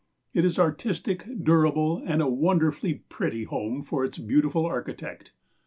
It 0.33 0.43
is 0.45 0.57
artistic, 0.57 1.27
durable 1.43 2.01
and 2.03 2.23
a 2.23 2.27
wonderfully 2.27 3.03
pretty 3.07 3.43
home 3.43 3.83
for 3.83 4.03
its 4.03 4.17
beautiful 4.17 4.65
architect. 4.65 5.33